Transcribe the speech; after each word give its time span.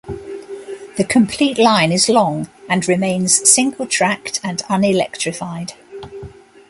The 0.97 1.05
complete 1.07 1.59
line 1.59 1.91
is 1.91 2.09
long, 2.09 2.47
and 2.67 2.87
remains 2.87 3.47
single-tracked 3.47 4.39
and 4.43 4.57
unelectrified. 4.67 5.73